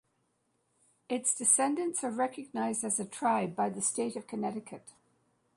[1.09, 4.93] Its descendants are recognized as a tribe by the state of Connecticut.